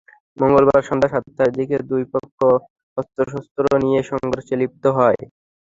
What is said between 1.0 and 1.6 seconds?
সাতটার